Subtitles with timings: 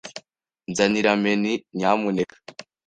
[0.71, 2.35] Nzanira menu, nyamuneka.